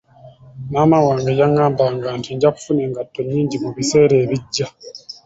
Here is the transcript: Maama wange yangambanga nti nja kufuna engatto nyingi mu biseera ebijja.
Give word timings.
Maama 0.71 0.97
wange 1.07 1.31
yangambanga 1.39 2.07
nti 2.19 2.29
nja 2.33 2.49
kufuna 2.55 2.81
engatto 2.87 3.19
nyingi 3.29 3.55
mu 3.63 3.69
biseera 3.75 4.15
ebijja. 4.23 4.67